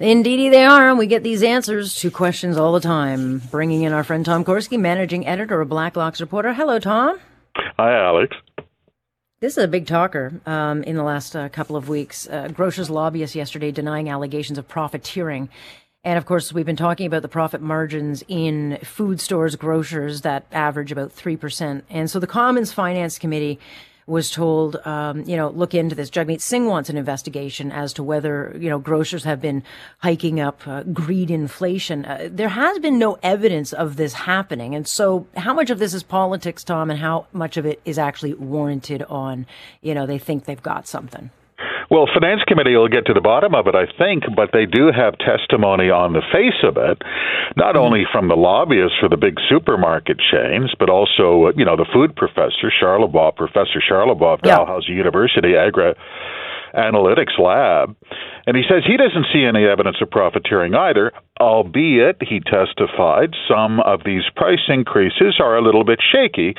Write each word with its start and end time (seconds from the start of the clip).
Indeedy, 0.00 0.48
they 0.48 0.64
are, 0.64 0.90
and 0.90 0.96
we 0.96 1.08
get 1.08 1.24
these 1.24 1.42
answers 1.42 1.96
to 1.96 2.10
questions 2.12 2.56
all 2.56 2.72
the 2.72 2.78
time. 2.78 3.38
Bringing 3.50 3.82
in 3.82 3.92
our 3.92 4.04
friend 4.04 4.24
Tom 4.24 4.44
Korski, 4.44 4.78
managing 4.78 5.26
editor 5.26 5.60
of 5.60 5.68
Blacklock's 5.68 6.20
Reporter. 6.20 6.52
Hello, 6.52 6.78
Tom. 6.78 7.18
Hi, 7.56 7.98
Alex. 7.98 8.36
This 9.40 9.58
is 9.58 9.64
a 9.64 9.66
big 9.66 9.88
talker 9.88 10.40
um, 10.46 10.84
in 10.84 10.94
the 10.94 11.02
last 11.02 11.34
uh, 11.34 11.48
couple 11.48 11.74
of 11.74 11.88
weeks. 11.88 12.28
Uh, 12.28 12.46
grocers 12.46 12.88
lobbyists 12.88 13.34
yesterday 13.34 13.72
denying 13.72 14.08
allegations 14.08 14.56
of 14.56 14.68
profiteering. 14.68 15.48
And 16.04 16.16
of 16.16 16.26
course, 16.26 16.52
we've 16.52 16.64
been 16.64 16.76
talking 16.76 17.08
about 17.08 17.22
the 17.22 17.28
profit 17.28 17.60
margins 17.60 18.22
in 18.28 18.78
food 18.84 19.20
stores, 19.20 19.56
grocers 19.56 20.20
that 20.20 20.46
average 20.52 20.92
about 20.92 21.10
3%. 21.10 21.82
And 21.90 22.08
so 22.08 22.20
the 22.20 22.28
Commons 22.28 22.72
Finance 22.72 23.18
Committee 23.18 23.58
was 24.08 24.30
told, 24.30 24.76
um, 24.86 25.22
you 25.24 25.36
know, 25.36 25.50
look 25.50 25.74
into 25.74 25.94
this. 25.94 26.08
Jagmeet 26.08 26.40
Singh 26.40 26.64
wants 26.64 26.88
an 26.88 26.96
investigation 26.96 27.70
as 27.70 27.92
to 27.92 28.02
whether, 28.02 28.56
you 28.58 28.70
know, 28.70 28.78
grocers 28.78 29.24
have 29.24 29.40
been 29.40 29.62
hiking 29.98 30.40
up 30.40 30.66
uh, 30.66 30.82
greed 30.84 31.30
inflation. 31.30 32.06
Uh, 32.06 32.28
there 32.30 32.48
has 32.48 32.78
been 32.78 32.98
no 32.98 33.18
evidence 33.22 33.74
of 33.74 33.96
this 33.96 34.14
happening. 34.14 34.74
And 34.74 34.88
so 34.88 35.26
how 35.36 35.52
much 35.52 35.68
of 35.68 35.78
this 35.78 35.92
is 35.92 36.02
politics, 36.02 36.64
Tom, 36.64 36.90
and 36.90 36.98
how 36.98 37.26
much 37.34 37.58
of 37.58 37.66
it 37.66 37.82
is 37.84 37.98
actually 37.98 38.32
warranted 38.32 39.02
on, 39.02 39.46
you 39.82 39.94
know, 39.94 40.06
they 40.06 40.18
think 40.18 40.46
they've 40.46 40.62
got 40.62 40.88
something? 40.88 41.30
Well, 41.90 42.06
finance 42.12 42.42
committee 42.46 42.76
will 42.76 42.88
get 42.88 43.06
to 43.06 43.14
the 43.14 43.24
bottom 43.24 43.54
of 43.54 43.66
it, 43.66 43.74
I 43.74 43.86
think, 43.96 44.24
but 44.36 44.50
they 44.52 44.66
do 44.66 44.92
have 44.92 45.16
testimony 45.16 45.88
on 45.88 46.12
the 46.12 46.20
face 46.32 46.60
of 46.62 46.76
it, 46.76 47.00
not 47.56 47.74
mm-hmm. 47.74 47.84
only 47.84 48.04
from 48.12 48.28
the 48.28 48.36
lobbyists 48.36 49.00
for 49.00 49.08
the 49.08 49.16
big 49.16 49.40
supermarket 49.48 50.20
chains, 50.20 50.74
but 50.78 50.90
also, 50.90 51.48
you 51.56 51.64
know, 51.64 51.76
the 51.76 51.88
food 51.92 52.14
professor, 52.14 52.68
Charlebois, 52.68 53.34
Professor 53.34 53.80
Charlebois 53.80 54.34
of 54.34 54.40
yeah. 54.44 54.56
Dalhousie 54.56 54.92
University, 54.92 55.56
Agri 55.56 55.94
Analytics 56.76 57.38
Lab. 57.40 57.96
And 58.46 58.54
he 58.54 58.64
says 58.68 58.84
he 58.84 58.98
doesn't 58.98 59.32
see 59.32 59.44
any 59.48 59.64
evidence 59.64 59.96
of 60.02 60.10
profiteering 60.10 60.74
either, 60.74 61.12
albeit, 61.40 62.20
he 62.20 62.40
testified, 62.40 63.32
some 63.48 63.80
of 63.80 64.04
these 64.04 64.28
price 64.36 64.68
increases 64.68 65.40
are 65.40 65.56
a 65.56 65.62
little 65.62 65.84
bit 65.84 66.00
shaky 66.04 66.54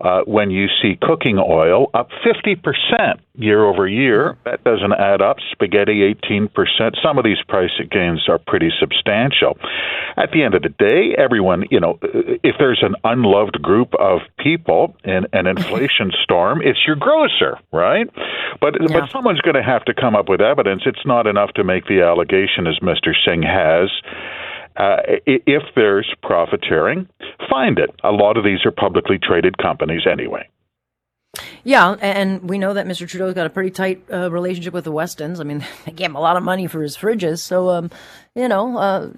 uh, 0.00 0.22
when 0.26 0.50
you 0.50 0.66
see 0.80 0.96
cooking 1.00 1.38
oil 1.38 1.90
up 1.94 2.10
50% 2.24 3.20
year 3.38 3.64
over 3.64 3.86
year. 3.86 4.36
That 4.44 4.64
doesn't 4.64 4.92
add 4.92 5.22
up. 5.22 5.36
Spaghetti 5.52 6.14
18%. 6.14 6.48
Some 7.02 7.18
of 7.18 7.24
these 7.24 7.38
price 7.48 7.70
gains 7.90 8.28
are 8.28 8.38
pretty 8.38 8.70
substantial. 8.78 9.56
At 10.16 10.32
the 10.32 10.42
end 10.42 10.54
of 10.54 10.62
the 10.62 10.70
day, 10.70 11.14
everyone, 11.16 11.64
you 11.70 11.80
know, 11.80 11.98
if 12.02 12.56
there's 12.58 12.82
an 12.82 12.96
unloved 13.04 13.62
group 13.62 13.94
of 13.94 14.20
people 14.38 14.96
in 15.04 15.26
an 15.32 15.46
inflation 15.54 16.10
storm, 16.22 16.60
it's 16.62 16.80
your 16.86 16.96
grocer, 16.96 17.58
right? 17.72 18.08
But 18.60 18.74
yeah. 18.80 19.00
but 19.00 19.10
someone's 19.10 19.40
going 19.40 19.56
to 19.56 19.62
have 19.62 19.84
to 19.84 19.94
come 19.94 20.16
up 20.16 20.28
with 20.28 20.40
evidence. 20.40 20.82
It's 20.84 21.06
not 21.06 21.26
enough 21.26 21.52
to 21.54 21.64
make 21.64 21.86
the 21.86 22.02
allegation 22.02 22.66
as 22.66 22.78
Mr. 22.80 23.14
Singh 23.24 23.42
has 23.42 23.90
uh, 24.78 24.96
if 25.26 25.62
there's 25.74 26.12
profiteering, 26.22 27.08
find 27.50 27.78
it. 27.78 27.90
A 28.04 28.12
lot 28.12 28.36
of 28.36 28.44
these 28.44 28.64
are 28.64 28.70
publicly 28.70 29.18
traded 29.18 29.58
companies 29.58 30.02
anyway. 30.10 30.48
Yeah, 31.62 31.96
and 32.00 32.48
we 32.48 32.58
know 32.58 32.72
that 32.74 32.86
Mr. 32.86 33.06
Trudeau's 33.06 33.34
got 33.34 33.46
a 33.46 33.50
pretty 33.50 33.70
tight 33.70 34.02
uh, 34.10 34.30
relationship 34.30 34.72
with 34.72 34.84
the 34.84 34.92
Westons. 34.92 35.40
I 35.40 35.44
mean, 35.44 35.64
they 35.84 35.92
gave 35.92 36.10
him 36.10 36.16
a 36.16 36.20
lot 36.20 36.36
of 36.36 36.42
money 36.42 36.66
for 36.66 36.80
his 36.80 36.96
fridges, 36.96 37.40
so 37.40 37.68
um, 37.70 37.90
you 38.34 38.48
know, 38.48 38.78
uh, 38.78 39.10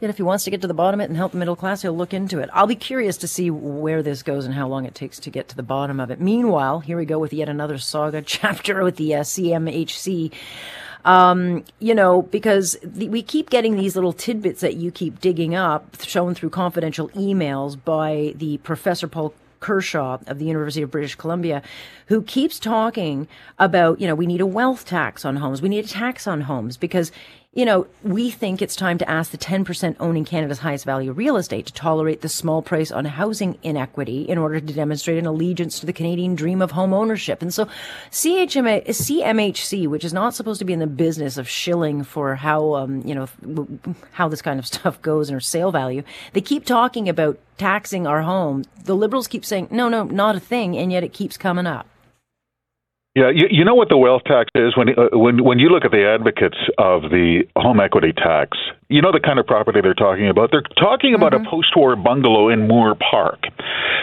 if 0.00 0.18
he 0.18 0.22
wants 0.22 0.44
to 0.44 0.50
get 0.50 0.60
to 0.60 0.68
the 0.68 0.74
bottom 0.74 1.00
of 1.00 1.04
it 1.04 1.08
and 1.08 1.16
help 1.16 1.32
the 1.32 1.38
middle 1.38 1.56
class, 1.56 1.82
he'll 1.82 1.96
look 1.96 2.14
into 2.14 2.38
it. 2.38 2.50
I'll 2.52 2.66
be 2.66 2.76
curious 2.76 3.16
to 3.18 3.28
see 3.28 3.50
where 3.50 4.02
this 4.02 4.22
goes 4.22 4.44
and 4.44 4.54
how 4.54 4.68
long 4.68 4.84
it 4.84 4.94
takes 4.94 5.18
to 5.20 5.30
get 5.30 5.48
to 5.48 5.56
the 5.56 5.62
bottom 5.62 5.98
of 5.98 6.10
it. 6.10 6.20
Meanwhile, 6.20 6.80
here 6.80 6.96
we 6.96 7.06
go 7.06 7.18
with 7.18 7.32
yet 7.32 7.48
another 7.48 7.78
saga 7.78 8.22
chapter 8.26 8.84
with 8.84 8.96
the 8.96 9.16
uh, 9.16 9.20
CMHC. 9.22 10.32
Um, 11.08 11.64
you 11.78 11.94
know, 11.94 12.20
because 12.20 12.76
the, 12.82 13.08
we 13.08 13.22
keep 13.22 13.48
getting 13.48 13.76
these 13.76 13.94
little 13.94 14.12
tidbits 14.12 14.60
that 14.60 14.76
you 14.76 14.90
keep 14.90 15.22
digging 15.22 15.54
up, 15.54 16.02
shown 16.02 16.34
through 16.34 16.50
confidential 16.50 17.08
emails 17.10 17.82
by 17.82 18.34
the 18.36 18.58
Professor 18.58 19.08
Paul 19.08 19.32
Kershaw 19.60 20.18
of 20.26 20.38
the 20.38 20.44
University 20.44 20.82
of 20.82 20.90
British 20.90 21.14
Columbia, 21.14 21.62
who 22.08 22.20
keeps 22.20 22.58
talking 22.58 23.26
about, 23.58 24.02
you 24.02 24.06
know, 24.06 24.14
we 24.14 24.26
need 24.26 24.42
a 24.42 24.46
wealth 24.46 24.84
tax 24.84 25.24
on 25.24 25.36
homes. 25.36 25.62
We 25.62 25.70
need 25.70 25.86
a 25.86 25.88
tax 25.88 26.26
on 26.26 26.42
homes 26.42 26.76
because 26.76 27.10
you 27.54 27.64
know, 27.64 27.86
we 28.02 28.30
think 28.30 28.60
it's 28.60 28.76
time 28.76 28.98
to 28.98 29.10
ask 29.10 29.30
the 29.30 29.38
10% 29.38 29.96
owning 29.98 30.26
Canada's 30.26 30.58
highest 30.58 30.84
value 30.84 31.12
real 31.12 31.38
estate 31.38 31.64
to 31.66 31.72
tolerate 31.72 32.20
the 32.20 32.28
small 32.28 32.60
price 32.60 32.92
on 32.92 33.06
housing 33.06 33.58
inequity 33.62 34.22
in 34.22 34.36
order 34.36 34.60
to 34.60 34.72
demonstrate 34.72 35.16
an 35.16 35.24
allegiance 35.24 35.80
to 35.80 35.86
the 35.86 35.92
Canadian 35.94 36.34
dream 36.34 36.60
of 36.60 36.72
home 36.72 36.92
ownership. 36.92 37.40
And 37.40 37.52
so 37.52 37.64
CHMA, 38.10 38.86
CMHC, 38.86 39.88
which 39.88 40.04
is 40.04 40.12
not 40.12 40.34
supposed 40.34 40.58
to 40.58 40.66
be 40.66 40.74
in 40.74 40.78
the 40.78 40.86
business 40.86 41.38
of 41.38 41.48
shilling 41.48 42.04
for 42.04 42.34
how, 42.34 42.74
um, 42.74 43.02
you 43.06 43.14
know, 43.14 43.28
how 44.12 44.28
this 44.28 44.42
kind 44.42 44.58
of 44.58 44.66
stuff 44.72 45.00
goes 45.00 45.30
or 45.30 45.40
sale 45.40 45.72
value, 45.72 46.02
they 46.34 46.42
keep 46.42 46.66
talking 46.66 47.08
about 47.08 47.38
taxing 47.56 48.06
our 48.06 48.22
home. 48.22 48.64
The 48.84 48.94
Liberals 48.94 49.26
keep 49.26 49.44
saying, 49.44 49.68
no, 49.70 49.88
no, 49.88 50.04
not 50.04 50.36
a 50.36 50.40
thing. 50.40 50.76
And 50.76 50.92
yet 50.92 51.02
it 51.02 51.14
keeps 51.14 51.38
coming 51.38 51.66
up. 51.66 51.86
Yeah, 53.18 53.30
you, 53.34 53.48
you 53.50 53.64
know 53.64 53.74
what 53.74 53.88
the 53.88 53.96
wealth 53.96 54.22
tax 54.24 54.48
is 54.54 54.76
when 54.76 54.90
uh, 54.90 55.08
when 55.10 55.42
when 55.42 55.58
you 55.58 55.70
look 55.70 55.84
at 55.84 55.90
the 55.90 56.06
advocates 56.06 56.58
of 56.78 57.02
the 57.10 57.42
home 57.56 57.80
equity 57.80 58.12
tax. 58.12 58.56
You 58.88 59.02
know 59.02 59.10
the 59.10 59.18
kind 59.18 59.40
of 59.40 59.46
property 59.46 59.80
they're 59.82 59.92
talking 59.92 60.28
about. 60.28 60.52
They're 60.52 60.62
talking 60.78 61.14
about 61.14 61.32
mm-hmm. 61.32 61.46
a 61.46 61.50
post-war 61.50 61.96
bungalow 61.96 62.48
in 62.48 62.68
Moore 62.68 62.94
Park. 62.94 63.40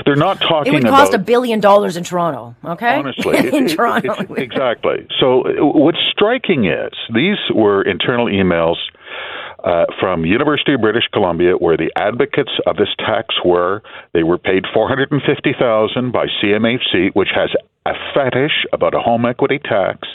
They're 0.04 0.18
not 0.18 0.42
talking. 0.42 0.74
It 0.74 0.84
would 0.84 0.92
cost 0.92 1.14
a 1.14 1.18
billion 1.18 1.62
dollars 1.62 1.96
in 1.96 2.04
Toronto. 2.04 2.56
Okay, 2.66 2.96
honestly, 2.98 3.38
in 3.58 3.68
it, 3.68 3.76
Toronto, 3.78 4.14
it, 4.16 4.32
it, 4.32 4.40
exactly. 4.40 5.08
So 5.22 5.44
what's 5.60 5.98
striking 6.12 6.66
is 6.66 6.92
these 7.14 7.40
were 7.54 7.84
internal 7.84 8.26
emails. 8.26 8.76
Uh, 9.64 9.86
from 10.00 10.26
University 10.26 10.76
of 10.76 10.82
British 10.82 11.06
Columbia, 11.12 11.54
where 11.54 11.76
the 11.76 11.92
advocates 11.96 12.52
of 12.68 12.76
this 12.76 12.90
tax 13.00 13.34
were. 13.44 13.82
They 14.14 14.22
were 14.22 14.38
paid 14.38 14.66
four 14.72 14.88
hundred 14.88 15.12
and 15.12 15.24
fifty 15.24 15.54
thousand 15.58 16.12
by 16.12 16.28
CMHC, 16.40 17.16
which 17.16 17.30
has 17.34 17.50
a 17.86 17.94
fetish 18.14 18.66
about 18.74 18.96
a 18.96 19.00
home 19.00 19.26
equity 19.26 19.60
tax. 19.60 20.08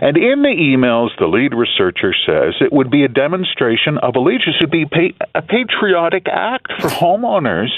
And 0.00 0.16
in 0.16 0.42
the 0.42 0.48
emails, 0.48 1.10
the 1.18 1.26
lead 1.26 1.54
researcher 1.54 2.14
says 2.26 2.54
it 2.60 2.72
would 2.72 2.90
be 2.90 3.04
a 3.04 3.08
demonstration 3.08 3.98
of 3.98 4.16
allegiance. 4.16 4.56
It 4.60 4.70
would 4.70 4.90
be 4.90 5.14
a 5.34 5.42
patriotic 5.42 6.26
act 6.28 6.72
for 6.80 6.88
homeowners 6.88 7.68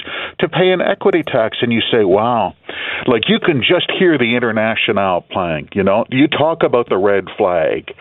to 0.40 0.48
pay 0.48 0.70
an 0.70 0.80
equity 0.80 1.22
tax. 1.22 1.58
And 1.60 1.72
you 1.72 1.80
say, 1.92 2.04
wow, 2.04 2.54
like 3.06 3.28
you 3.28 3.38
can 3.38 3.60
just 3.60 3.90
hear 3.98 4.18
the 4.18 4.36
Internationale 4.36 5.22
playing. 5.22 5.68
You 5.74 5.82
know, 5.82 6.04
you 6.10 6.28
talk 6.28 6.62
about 6.62 6.88
the 6.88 6.96
red 6.96 7.24
flag. 7.36 7.92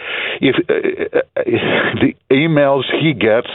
If 0.41 0.55
uh, 0.69 1.19
uh 1.19 1.41
the 2.01 2.13
emails 2.31 2.83
he 3.01 3.13
gets 3.13 3.47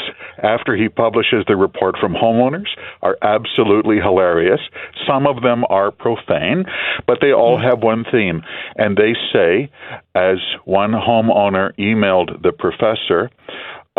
after 0.43 0.77
he 0.77 0.89
publishes 0.89 1.45
the 1.47 1.57
report 1.57 1.97
from 2.01 2.15
homeowners 2.15 2.69
are 3.03 3.17
absolutely 3.23 3.97
hilarious. 3.97 4.61
Some 5.07 5.27
of 5.27 5.43
them 5.43 5.65
are 5.69 5.91
profane, 5.91 6.65
but 7.07 7.19
they 7.21 7.33
all 7.33 7.59
have 7.59 7.83
one 7.83 8.05
theme, 8.11 8.43
and 8.77 8.97
they 8.97 9.15
say, 9.33 9.71
as 10.15 10.39
one 10.65 10.93
homeowner 10.93 11.77
emailed 11.79 12.43
the 12.43 12.53
professor, 12.53 13.31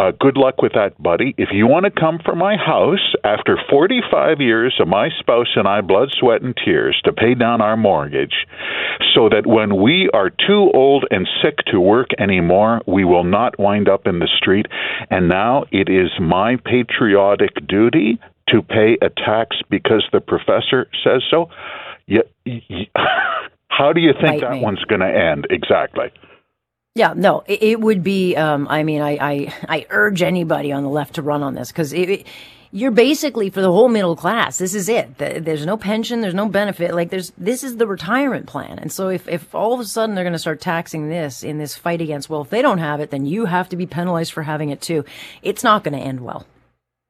uh, 0.02 0.12
good 0.20 0.36
luck 0.36 0.64
with 0.64 0.74
that, 0.74 1.02
buddy. 1.02 1.36
If 1.38 1.50
you 1.52 1.68
want 1.68 1.86
to 1.86 1.92
come 1.92 2.18
from 2.26 2.40
my 2.40 2.56
house 2.58 3.14
after 3.24 3.56
45 3.70 4.42
years 4.42 4.76
of 4.80 4.88
my 4.88 5.10
spouse 5.20 5.50
and 5.56 5.68
I 5.68 5.82
blood, 5.82 6.10
sweat, 6.12 6.42
and 6.42 6.58
tears 6.58 7.00
to 7.06 7.14
pay 7.14 7.36
down 7.36 7.62
our 7.62 7.78
mortgage, 7.78 8.48
so 9.14 9.30
that 9.30 9.46
when 9.46 9.80
we 9.80 10.10
are 10.12 10.32
too 10.32 10.72
old 10.74 11.06
and 11.12 11.28
sick 11.44 11.58
to 11.68 11.80
work 11.80 12.10
anymore, 12.18 12.82
we 12.88 13.06
will 13.06 13.24
not 13.24 13.60
wind 13.60 13.88
up 13.88 14.08
in 14.08 14.18
the 14.18 14.30
street. 14.38 14.66
And 15.12 15.30
now 15.30 15.66
it 15.72 15.88
is 15.88 16.10
my 16.20 16.56
patriotic 16.56 17.52
duty 17.68 18.20
to 18.50 18.64
pay 18.64 18.98
a 19.04 19.10
tax 19.10 19.58
because 19.70 20.04
the 20.12 20.20
professor 20.20 20.88
says 21.04 21.22
so. 21.30 21.50
Yeah, 22.08 22.22
how 23.68 23.94
do 23.94 24.02
you 24.02 24.14
think 24.20 24.42
that 24.42 24.54
me. 24.54 24.62
one's 24.62 24.84
going 24.86 25.02
to 25.02 25.16
end 25.16 25.46
exactly? 25.52 26.12
Yeah, 26.94 27.14
no, 27.16 27.44
it, 27.48 27.64
it 27.64 27.80
would 27.80 28.04
be. 28.04 28.36
Um, 28.36 28.68
I 28.68 28.84
mean, 28.84 29.02
I, 29.02 29.12
I, 29.12 29.54
I 29.70 29.86
urge 29.92 30.22
anybody 30.22 30.74
on 30.74 30.84
the 30.84 30.90
left 30.90 31.16
to 31.16 31.22
run 31.22 31.42
on 31.42 31.56
this 31.56 31.70
because 31.70 31.94
you're 32.74 32.92
basically 32.92 33.50
for 33.50 33.62
the 33.62 33.72
whole 33.72 33.88
middle 33.88 34.18
class. 34.18 34.58
This 34.58 34.76
is 34.76 34.90
it. 34.90 35.18
There's 35.18 35.66
no 35.66 35.78
pension. 35.78 36.20
There's 36.20 36.34
no 36.34 36.50
benefit. 36.50 36.94
Like 36.94 37.10
there's 37.10 37.32
this 37.38 37.64
is 37.64 37.78
the 37.78 37.88
retirement 37.88 38.46
plan. 38.46 38.78
And 38.78 38.92
so 38.92 39.08
if 39.08 39.26
if 39.30 39.56
all 39.56 39.74
of 39.74 39.80
a 39.80 39.86
sudden 39.86 40.16
they're 40.16 40.26
going 40.26 40.34
to 40.34 40.40
start 40.40 40.60
taxing 40.60 41.08
this 41.08 41.44
in 41.44 41.60
this 41.60 41.78
fight 41.78 42.02
against, 42.02 42.30
well, 42.30 42.42
if 42.42 42.50
they 42.50 42.62
don't 42.62 42.80
have 42.80 43.00
it, 43.00 43.10
then 43.10 43.26
you 43.26 43.46
have 43.46 43.70
to 43.70 43.78
be 43.78 43.86
penalized 43.86 44.34
for 44.34 44.44
having 44.44 44.70
it 44.70 44.82
too. 44.82 45.06
It's 45.42 45.64
not 45.64 45.86
going 45.86 45.98
to 45.98 46.06
end 46.06 46.20
well. 46.20 46.46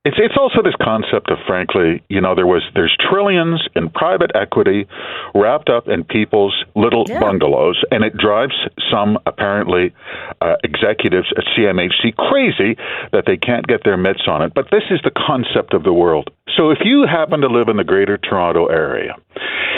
It's 0.03 0.17
it's 0.17 0.33
also 0.35 0.63
this 0.63 0.73
concept 0.81 1.29
of 1.29 1.37
frankly, 1.45 2.01
you 2.09 2.21
know, 2.21 2.33
there 2.33 2.47
was 2.47 2.63
there's 2.73 2.95
trillions 2.97 3.61
in 3.75 3.89
private 3.89 4.31
equity 4.33 4.87
wrapped 5.35 5.69
up 5.69 5.87
in 5.87 6.03
people's 6.03 6.55
little 6.75 7.05
yeah. 7.07 7.19
bungalows, 7.19 7.83
and 7.91 8.03
it 8.03 8.17
drives 8.17 8.55
some 8.89 9.19
apparently 9.27 9.93
uh, 10.41 10.55
executives 10.63 11.31
at 11.37 11.43
CMHC 11.55 12.15
crazy 12.17 12.77
that 13.11 13.25
they 13.27 13.37
can't 13.37 13.67
get 13.67 13.83
their 13.83 13.97
mitts 13.97 14.23
on 14.27 14.41
it. 14.41 14.53
But 14.55 14.69
this 14.71 14.83
is 14.89 14.99
the 15.03 15.11
concept 15.11 15.75
of 15.75 15.83
the 15.83 15.93
world. 15.93 16.31
So 16.57 16.71
if 16.71 16.79
you 16.83 17.05
happen 17.05 17.41
to 17.41 17.47
live 17.47 17.67
in 17.67 17.77
the 17.77 17.83
Greater 17.83 18.17
Toronto 18.17 18.65
area, 18.65 19.15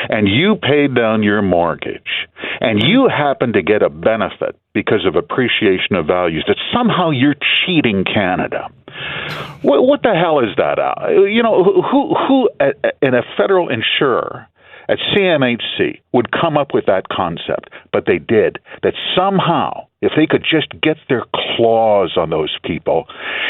and 0.07 0.27
you 0.29 0.55
paid 0.55 0.95
down 0.95 1.23
your 1.23 1.41
mortgage, 1.41 2.27
and 2.61 2.81
you 2.81 3.09
happen 3.09 3.53
to 3.53 3.61
get 3.61 3.83
a 3.83 3.89
benefit 3.89 4.57
because 4.73 5.05
of 5.05 5.15
appreciation 5.15 5.97
of 5.97 6.07
values, 6.07 6.45
that 6.47 6.57
somehow 6.73 7.09
you're 7.09 7.35
cheating 7.65 8.05
Canada 8.05 8.69
what, 9.61 9.83
what 9.85 10.03
the 10.03 10.13
hell 10.13 10.39
is 10.39 10.55
that? 10.57 10.79
Uh, 10.79 11.23
you 11.23 11.43
know, 11.43 11.63
who 11.63 12.15
who 12.15 12.49
in 13.01 13.13
a 13.13 13.23
federal 13.37 13.69
insurer 13.69 14.47
at 14.89 14.97
CMHC 15.15 16.01
would 16.11 16.31
come 16.31 16.57
up 16.57 16.73
with 16.73 16.85
that 16.87 17.07
concept, 17.09 17.69
but 17.91 18.05
they 18.05 18.19
did. 18.19 18.59
That 18.83 18.93
somehow, 19.15 19.87
if 20.01 20.11
they 20.15 20.27
could 20.27 20.43
just 20.43 20.69
get 20.81 20.97
their 21.07 21.23
claws 21.33 22.17
on 22.17 22.29
those 22.29 22.55
people 22.63 23.05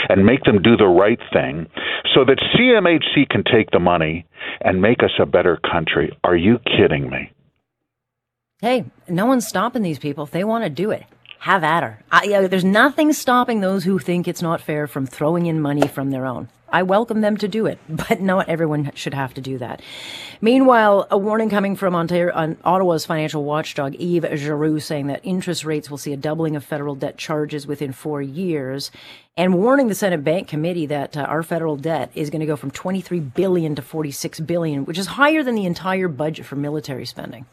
and 0.09 0.25
make 0.25 0.43
them 0.43 0.61
do 0.61 0.77
the 0.77 0.87
right 0.87 1.19
thing, 1.31 1.67
so 2.13 2.23
that 2.25 2.37
CMHC 2.55 3.29
can 3.29 3.43
take 3.43 3.71
the 3.71 3.79
money 3.79 4.25
and 4.61 4.81
make 4.81 5.03
us 5.03 5.11
a 5.19 5.25
better 5.25 5.57
country. 5.57 6.15
Are 6.23 6.35
you 6.35 6.59
kidding 6.59 7.09
me? 7.09 7.31
Hey, 8.61 8.85
no 9.09 9.25
one's 9.25 9.47
stopping 9.47 9.81
these 9.81 9.99
people. 9.99 10.23
If 10.23 10.31
they 10.31 10.43
want 10.43 10.63
to 10.63 10.69
do 10.69 10.91
it, 10.91 11.03
have 11.43 11.61
at 11.61 11.83
her. 11.83 11.99
I, 12.09 12.47
there's 12.47 12.63
nothing 12.63 13.11
stopping 13.11 13.59
those 13.59 13.83
who 13.83 13.99
think 13.99 14.29
it's 14.29 14.41
not 14.41 14.61
fair 14.61 14.87
from 14.87 15.05
throwing 15.05 15.45
in 15.45 15.59
money 15.59 15.85
from 15.89 16.09
their 16.09 16.25
own. 16.25 16.47
I 16.69 16.83
welcome 16.83 17.19
them 17.19 17.35
to 17.37 17.49
do 17.49 17.65
it, 17.65 17.79
but 17.89 18.21
not 18.21 18.47
everyone 18.47 18.93
should 18.95 19.13
have 19.13 19.33
to 19.33 19.41
do 19.41 19.57
that. 19.57 19.81
Meanwhile, 20.39 21.05
a 21.11 21.17
warning 21.17 21.49
coming 21.49 21.75
from 21.75 21.95
Ontario, 21.95 22.33
on 22.33 22.55
Ottawa's 22.63 23.05
financial 23.05 23.43
watchdog, 23.43 23.93
Yves 23.99 24.39
Giroux, 24.39 24.79
saying 24.79 25.07
that 25.07 25.19
interest 25.23 25.65
rates 25.65 25.91
will 25.91 25.97
see 25.97 26.13
a 26.13 26.17
doubling 26.17 26.55
of 26.55 26.63
federal 26.63 26.95
debt 26.95 27.17
charges 27.17 27.67
within 27.67 27.91
four 27.91 28.21
years, 28.21 28.89
and 29.35 29.53
warning 29.53 29.89
the 29.89 29.95
Senate 29.95 30.23
Bank 30.23 30.47
Committee 30.47 30.85
that 30.85 31.17
uh, 31.17 31.23
our 31.23 31.43
federal 31.43 31.75
debt 31.75 32.09
is 32.15 32.29
going 32.29 32.39
to 32.39 32.45
go 32.45 32.55
from 32.55 32.71
23 32.71 33.19
billion 33.19 33.75
to 33.75 33.81
46 33.81 34.39
billion, 34.39 34.85
which 34.85 34.97
is 34.97 35.07
higher 35.07 35.43
than 35.43 35.55
the 35.55 35.65
entire 35.65 36.07
budget 36.07 36.45
for 36.45 36.55
military 36.55 37.05
spending. 37.05 37.45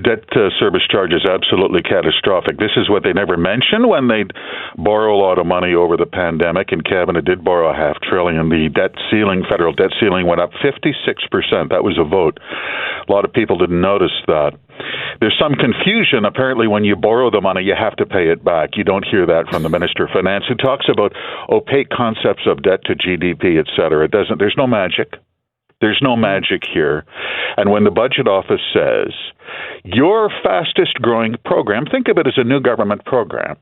Debt 0.00 0.24
uh, 0.32 0.48
service 0.58 0.88
charge 0.88 1.12
is 1.12 1.28
absolutely 1.28 1.82
catastrophic. 1.82 2.56
This 2.56 2.72
is 2.80 2.88
what 2.88 3.02
they 3.02 3.12
never 3.12 3.36
mentioned 3.36 3.86
when 3.86 4.08
they 4.08 4.24
borrow 4.80 5.14
a 5.14 5.20
lot 5.20 5.36
of 5.36 5.44
money 5.44 5.74
over 5.74 5.98
the 5.98 6.08
pandemic, 6.08 6.72
and 6.72 6.82
Cabinet 6.82 7.26
did 7.26 7.44
borrow 7.44 7.68
a 7.68 7.76
half 7.76 8.00
trillion. 8.00 8.48
The 8.48 8.70
debt 8.72 8.96
ceiling, 9.10 9.44
federal 9.44 9.74
debt 9.74 9.92
ceiling, 10.00 10.26
went 10.26 10.40
up 10.40 10.48
56%. 10.64 11.68
That 11.68 11.84
was 11.84 12.00
a 12.00 12.08
vote. 12.08 12.40
A 13.06 13.12
lot 13.12 13.26
of 13.26 13.34
people 13.34 13.58
didn't 13.58 13.82
notice 13.82 14.16
that. 14.28 14.56
There's 15.20 15.36
some 15.38 15.60
confusion. 15.60 16.24
Apparently, 16.24 16.66
when 16.66 16.84
you 16.84 16.96
borrow 16.96 17.30
the 17.30 17.42
money, 17.42 17.60
you 17.60 17.74
have 17.76 17.96
to 17.96 18.06
pay 18.06 18.32
it 18.32 18.42
back. 18.42 18.78
You 18.80 18.84
don't 18.84 19.04
hear 19.04 19.26
that 19.26 19.50
from 19.50 19.62
the 19.62 19.68
Minister 19.68 20.04
of 20.04 20.10
Finance, 20.16 20.44
who 20.48 20.54
talks 20.54 20.86
about 20.88 21.12
opaque 21.50 21.90
concepts 21.90 22.48
of 22.48 22.62
debt 22.62 22.80
to 22.86 22.96
GDP, 22.96 23.60
et 23.60 23.68
cetera. 23.76 24.06
It 24.06 24.10
doesn't. 24.10 24.38
There's 24.38 24.56
no 24.56 24.66
magic. 24.66 25.20
There's 25.82 26.00
no 26.00 26.16
magic 26.16 26.62
here. 26.64 27.04
And 27.58 27.70
when 27.70 27.84
the 27.84 27.90
budget 27.90 28.26
office 28.26 28.62
says, 28.72 29.12
your 29.84 30.30
fastest 30.42 30.94
growing 31.02 31.34
program, 31.44 31.84
think 31.84 32.08
of 32.08 32.16
it 32.16 32.26
as 32.26 32.38
a 32.38 32.44
new 32.44 32.60
government 32.60 33.04
program. 33.04 33.56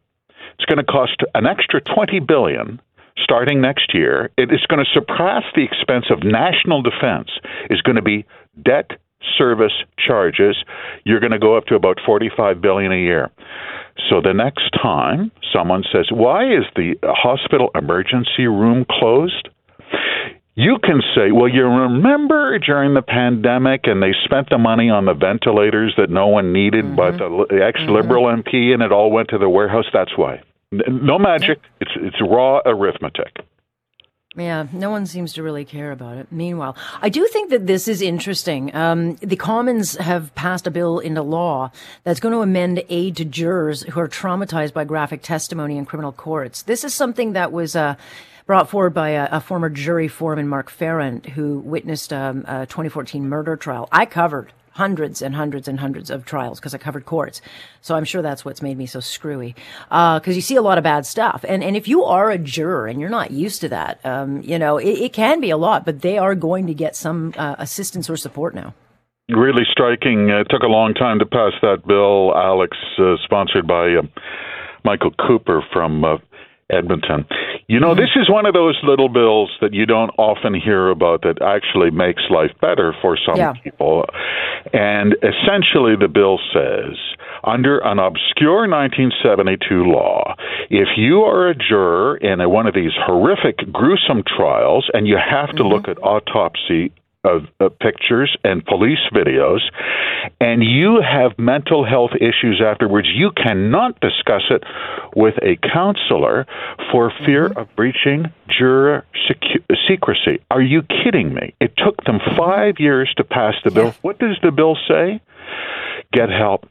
It's 0.54 0.66
going 0.66 0.78
to 0.78 0.84
cost 0.84 1.22
an 1.34 1.46
extra 1.46 1.80
20 1.80 2.20
billion 2.20 2.80
starting 3.16 3.60
next 3.60 3.94
year. 3.94 4.30
It 4.36 4.52
is 4.52 4.64
going 4.68 4.84
to 4.84 4.90
surpass 4.92 5.44
the 5.54 5.64
expense 5.64 6.06
of 6.10 6.22
national 6.22 6.82
defense. 6.82 7.30
Is 7.70 7.80
going 7.80 7.96
to 7.96 8.02
be 8.02 8.26
debt 8.62 8.90
service 9.36 9.72
charges. 9.98 10.56
You're 11.04 11.20
going 11.20 11.32
to 11.32 11.38
go 11.38 11.56
up 11.56 11.66
to 11.66 11.74
about 11.74 11.98
45 12.04 12.60
billion 12.60 12.92
a 12.92 12.96
year. 12.96 13.30
So 14.08 14.20
the 14.20 14.32
next 14.32 14.70
time 14.82 15.30
someone 15.52 15.84
says, 15.92 16.06
"Why 16.10 16.44
is 16.44 16.64
the 16.76 16.96
hospital 17.02 17.70
emergency 17.74 18.46
room 18.46 18.84
closed?" 18.88 19.48
You 20.54 20.78
can 20.82 21.00
say, 21.14 21.30
well, 21.32 21.48
you 21.48 21.64
remember 21.64 22.58
during 22.58 22.94
the 22.94 23.02
pandemic 23.02 23.82
and 23.84 24.02
they 24.02 24.12
spent 24.24 24.50
the 24.50 24.58
money 24.58 24.90
on 24.90 25.04
the 25.04 25.14
ventilators 25.14 25.94
that 25.96 26.10
no 26.10 26.26
one 26.26 26.52
needed, 26.52 26.84
mm-hmm. 26.84 26.96
but 26.96 27.18
the 27.18 27.64
ex 27.64 27.80
liberal 27.88 28.24
mm-hmm. 28.24 28.40
MP 28.40 28.74
and 28.74 28.82
it 28.82 28.92
all 28.92 29.10
went 29.10 29.28
to 29.28 29.38
the 29.38 29.48
warehouse. 29.48 29.86
That's 29.92 30.16
why. 30.16 30.42
No 30.72 31.18
magic. 31.18 31.58
It's 31.80 31.90
it's 31.96 32.16
raw 32.20 32.60
arithmetic. 32.64 33.44
Yeah, 34.36 34.68
no 34.72 34.90
one 34.90 35.06
seems 35.06 35.32
to 35.32 35.42
really 35.42 35.64
care 35.64 35.90
about 35.90 36.16
it. 36.16 36.28
Meanwhile, 36.30 36.76
I 37.02 37.08
do 37.08 37.26
think 37.26 37.50
that 37.50 37.66
this 37.66 37.88
is 37.88 38.00
interesting. 38.00 38.72
Um, 38.76 39.16
the 39.16 39.34
Commons 39.34 39.96
have 39.96 40.32
passed 40.36 40.68
a 40.68 40.70
bill 40.70 41.00
into 41.00 41.22
law 41.22 41.72
that's 42.04 42.20
going 42.20 42.32
to 42.34 42.40
amend 42.40 42.84
aid 42.88 43.16
to 43.16 43.24
jurors 43.24 43.82
who 43.82 43.98
are 43.98 44.06
traumatized 44.06 44.72
by 44.72 44.84
graphic 44.84 45.22
testimony 45.22 45.76
in 45.76 45.84
criminal 45.84 46.12
courts. 46.12 46.62
This 46.62 46.84
is 46.84 46.94
something 46.94 47.32
that 47.32 47.50
was 47.50 47.74
uh, 47.74 47.96
brought 48.50 48.68
forward 48.68 48.92
by 48.92 49.10
a, 49.10 49.28
a 49.30 49.40
former 49.40 49.70
jury 49.70 50.08
foreman, 50.08 50.48
Mark 50.48 50.70
Farrant, 50.70 51.24
who 51.24 51.60
witnessed 51.60 52.12
um, 52.12 52.44
a 52.48 52.66
2014 52.66 53.28
murder 53.28 53.54
trial. 53.54 53.88
I 53.92 54.06
covered 54.06 54.52
hundreds 54.72 55.22
and 55.22 55.36
hundreds 55.36 55.68
and 55.68 55.78
hundreds 55.78 56.10
of 56.10 56.24
trials 56.24 56.58
because 56.58 56.74
I 56.74 56.78
covered 56.78 57.06
courts. 57.06 57.40
So 57.80 57.94
I'm 57.94 58.02
sure 58.02 58.22
that's 58.22 58.44
what's 58.44 58.60
made 58.60 58.76
me 58.76 58.86
so 58.86 58.98
screwy. 58.98 59.54
Because 59.84 60.26
uh, 60.26 60.32
you 60.32 60.40
see 60.40 60.56
a 60.56 60.62
lot 60.62 60.78
of 60.78 60.82
bad 60.82 61.06
stuff. 61.06 61.44
And, 61.46 61.62
and 61.62 61.76
if 61.76 61.86
you 61.86 62.02
are 62.02 62.28
a 62.32 62.38
juror 62.38 62.88
and 62.88 63.00
you're 63.00 63.08
not 63.08 63.30
used 63.30 63.60
to 63.60 63.68
that, 63.68 64.04
um, 64.04 64.42
you 64.42 64.58
know, 64.58 64.78
it, 64.78 64.98
it, 64.98 65.12
can 65.12 65.40
be 65.40 65.50
a 65.50 65.56
lot, 65.56 65.84
but 65.84 66.00
they 66.00 66.18
are 66.18 66.34
going 66.34 66.66
to 66.66 66.74
get 66.74 66.96
some 66.96 67.32
uh, 67.36 67.54
assistance 67.56 68.10
or 68.10 68.16
support 68.16 68.56
now. 68.56 68.74
Really 69.28 69.62
striking. 69.70 70.28
It 70.28 70.48
took 70.50 70.62
a 70.62 70.66
long 70.66 70.94
time 70.94 71.20
to 71.20 71.24
pass 71.24 71.52
that 71.62 71.86
bill, 71.86 72.36
Alex, 72.36 72.76
uh, 72.98 73.14
sponsored 73.22 73.68
by 73.68 73.94
uh, 73.94 74.02
Michael 74.84 75.12
Cooper 75.12 75.62
from 75.72 76.04
uh, 76.04 76.16
Edmonton. 76.68 77.26
You 77.70 77.78
know, 77.78 77.94
mm-hmm. 77.94 78.00
this 78.00 78.10
is 78.16 78.28
one 78.28 78.46
of 78.46 78.52
those 78.52 78.76
little 78.82 79.08
bills 79.08 79.56
that 79.60 79.72
you 79.72 79.86
don't 79.86 80.10
often 80.18 80.54
hear 80.54 80.88
about 80.88 81.22
that 81.22 81.40
actually 81.40 81.92
makes 81.92 82.22
life 82.28 82.50
better 82.60 82.92
for 83.00 83.16
some 83.24 83.36
yeah. 83.36 83.52
people. 83.62 84.06
And 84.72 85.14
essentially, 85.22 85.94
the 85.94 86.08
bill 86.12 86.40
says 86.52 86.98
under 87.44 87.78
an 87.78 88.00
obscure 88.00 88.66
1972 88.66 89.84
law, 89.84 90.34
if 90.68 90.88
you 90.96 91.20
are 91.22 91.48
a 91.48 91.54
juror 91.54 92.16
in 92.16 92.40
a, 92.40 92.48
one 92.48 92.66
of 92.66 92.74
these 92.74 92.90
horrific, 93.06 93.58
gruesome 93.70 94.24
trials 94.26 94.90
and 94.92 95.06
you 95.06 95.16
have 95.16 95.50
to 95.50 95.62
mm-hmm. 95.62 95.72
look 95.72 95.86
at 95.86 95.96
autopsy 96.02 96.90
of, 97.24 97.42
of 97.58 97.78
pictures 97.78 98.36
and 98.44 98.64
police 98.64 98.98
videos, 99.12 99.60
and 100.40 100.62
you 100.62 101.00
have 101.02 101.38
mental 101.38 101.84
health 101.84 102.12
issues 102.16 102.62
afterwards, 102.64 103.08
you 103.14 103.30
cannot 103.32 104.00
discuss 104.00 104.42
it 104.50 104.64
with 105.14 105.34
a 105.42 105.56
counselor 105.72 106.46
for 106.90 107.12
fear 107.26 107.48
mm-hmm. 107.48 107.58
of 107.58 107.68
breaching 107.76 108.32
juror 108.48 109.04
secu- 109.28 109.64
secrecy. 109.88 110.42
Are 110.50 110.62
you 110.62 110.82
kidding 110.82 111.34
me? 111.34 111.54
It 111.60 111.74
took 111.76 112.02
them 112.04 112.18
mm-hmm. 112.18 112.36
five 112.36 112.74
years 112.78 113.12
to 113.16 113.24
pass 113.24 113.54
the 113.64 113.70
bill. 113.70 113.94
What 114.02 114.18
does 114.18 114.38
the 114.42 114.50
bill 114.50 114.76
say? 114.88 115.20
Get 116.12 116.30
help. 116.30 116.68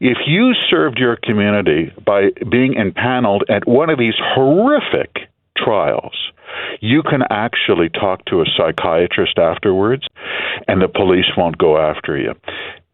If 0.00 0.18
you 0.26 0.52
served 0.70 0.98
your 0.98 1.16
community 1.16 1.92
by 2.04 2.30
being 2.50 2.74
impaneled 2.74 3.44
at 3.48 3.66
one 3.66 3.90
of 3.90 3.98
these 3.98 4.14
horrific 4.18 5.28
trials, 5.56 6.21
you 6.82 7.02
can 7.02 7.22
actually 7.30 7.88
talk 7.88 8.24
to 8.26 8.42
a 8.42 8.44
psychiatrist 8.56 9.38
afterwards, 9.38 10.04
and 10.66 10.82
the 10.82 10.88
police 10.88 11.30
won't 11.36 11.56
go 11.56 11.78
after 11.78 12.18
you. 12.18 12.34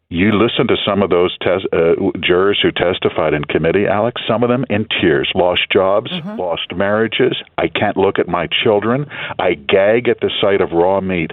You 0.09 0.31
listen 0.31 0.67
to 0.67 0.75
some 0.85 1.01
of 1.01 1.09
those 1.09 1.35
tes- 1.39 1.67
uh, 1.73 1.95
jurors 2.19 2.59
who 2.61 2.71
testified 2.71 3.33
in 3.33 3.43
committee, 3.45 3.85
Alex, 3.87 4.21
some 4.27 4.43
of 4.43 4.49
them 4.49 4.65
in 4.69 4.87
tears, 5.01 5.31
lost 5.35 5.63
jobs, 5.71 6.11
mm-hmm. 6.11 6.39
lost 6.39 6.73
marriages. 6.75 7.37
I 7.57 7.67
can't 7.67 7.97
look 7.97 8.19
at 8.19 8.27
my 8.27 8.47
children. 8.63 9.07
I 9.39 9.55
gag 9.55 10.07
at 10.07 10.19
the 10.19 10.31
sight 10.39 10.61
of 10.61 10.71
raw 10.71 11.01
meat. 11.01 11.31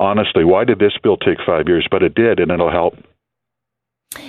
Honestly, 0.00 0.44
why 0.44 0.64
did 0.64 0.80
this 0.80 0.96
bill 1.00 1.16
take 1.16 1.38
five 1.46 1.68
years? 1.68 1.86
But 1.90 2.02
it 2.02 2.14
did, 2.14 2.40
and 2.40 2.50
it'll 2.50 2.70
help. 2.70 2.94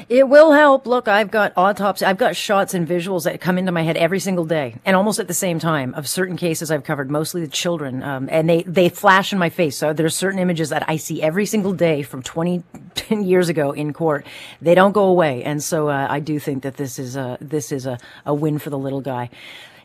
It 0.10 0.28
will 0.30 0.52
help. 0.52 0.86
Look, 0.86 1.08
I've 1.08 1.32
got 1.32 1.54
autopsy, 1.56 2.06
I've 2.06 2.18
got 2.18 2.36
shots 2.36 2.74
and 2.74 2.88
visuals 2.88 3.24
that 3.24 3.42
come 3.42 3.58
into 3.58 3.72
my 3.72 3.84
head 3.84 3.98
every 3.98 4.20
single 4.20 4.46
day, 4.46 4.76
and 4.86 4.96
almost 4.96 5.20
at 5.20 5.28
the 5.28 5.34
same 5.34 5.60
time 5.60 5.94
of 5.96 6.08
certain 6.08 6.38
cases 6.38 6.72
I've 6.72 6.84
covered, 6.84 7.10
mostly 7.10 7.42
the 7.42 7.48
children, 7.48 8.04
um, 8.04 8.28
and 8.32 8.50
they 8.50 8.64
they 8.64 8.90
flash 8.90 9.34
in 9.34 9.40
my 9.40 9.50
face. 9.50 9.78
So 9.78 9.94
there's 9.94 10.16
certain 10.16 10.40
images 10.40 10.70
that 10.70 10.88
I 10.90 10.98
see 10.98 11.22
every 11.22 11.46
single 11.46 11.74
day 11.74 12.02
from 12.02 12.24
20 12.24 12.64
10 12.96 13.24
years 13.24 13.50
ago 13.50 13.72
in 13.72 13.94
court. 13.94 14.26
They 14.62 14.76
don't 14.76 14.94
go 14.94 15.06
away, 15.06 15.44
and 15.44 15.64
so 15.64 15.90
uh, 15.90 16.08
I 16.10 16.20
do 16.20 16.40
think 16.40 16.64
that 16.64 16.78
this 16.78 17.00
is 17.00 17.16
a 17.16 17.38
this 17.42 17.72
is 17.72 17.86
a, 17.86 17.98
a 18.26 18.34
win 18.34 18.60
for 18.60 18.70
the 18.70 18.78
little 18.78 19.02
guy. 19.02 19.30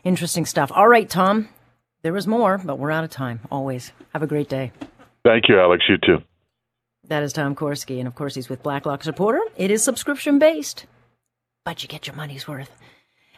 Interesting 0.03 0.45
stuff. 0.45 0.71
All 0.73 0.87
right, 0.87 1.09
Tom. 1.09 1.49
There 2.01 2.13
was 2.13 2.25
more, 2.25 2.59
but 2.63 2.79
we're 2.79 2.89
out 2.89 3.03
of 3.03 3.11
time. 3.11 3.41
Always. 3.51 3.91
Have 4.13 4.23
a 4.23 4.27
great 4.27 4.49
day. 4.49 4.71
Thank 5.23 5.47
you, 5.49 5.59
Alex. 5.59 5.83
You 5.87 5.97
too. 5.97 6.23
That 7.11 7.23
is 7.23 7.33
Tom 7.33 7.57
Korski, 7.57 7.99
and 7.99 8.07
of 8.07 8.15
course, 8.15 8.35
he's 8.35 8.47
with 8.47 8.63
Blacklock's 8.63 9.05
Reporter. 9.05 9.41
It 9.57 9.69
is 9.69 9.83
subscription 9.83 10.39
based, 10.39 10.85
but 11.65 11.83
you 11.83 11.89
get 11.89 12.07
your 12.07 12.15
money's 12.15 12.47
worth. 12.47 12.71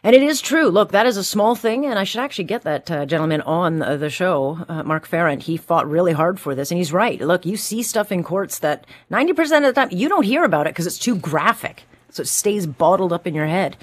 And 0.03 0.15
it 0.15 0.21
is 0.21 0.41
true. 0.41 0.69
Look, 0.69 0.91
that 0.91 1.07
is 1.07 1.17
a 1.17 1.23
small 1.23 1.55
thing, 1.55 1.87
and 1.87 1.97
I 1.97 2.03
should 2.03 2.21
actually 2.21 2.43
get 2.43 2.61
that 2.65 2.91
uh, 2.91 3.07
gentleman 3.07 3.41
on 3.41 3.81
uh, 3.81 3.97
the 3.97 4.11
show, 4.11 4.63
uh, 4.69 4.83
Mark 4.83 5.07
Farrant. 5.07 5.41
He 5.41 5.57
fought 5.57 5.89
really 5.89 6.13
hard 6.13 6.39
for 6.39 6.53
this, 6.53 6.69
and 6.69 6.77
he's 6.77 6.93
right. 6.93 7.19
Look, 7.19 7.47
you 7.47 7.57
see 7.57 7.81
stuff 7.81 8.11
in 8.11 8.23
courts 8.23 8.59
that 8.59 8.85
90% 9.09 9.57
of 9.57 9.63
the 9.63 9.73
time 9.73 9.89
you 9.89 10.07
don't 10.07 10.21
hear 10.21 10.43
about 10.43 10.67
it 10.67 10.75
because 10.75 10.85
it's 10.85 10.99
too 10.99 11.15
graphic. 11.15 11.81
So 12.11 12.21
it 12.21 12.27
stays 12.27 12.67
bottled 12.67 13.11
up 13.11 13.25
in 13.25 13.33
your 13.33 13.47
head. 13.47 13.75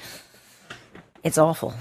It's 1.24 1.36
awful. 1.36 1.74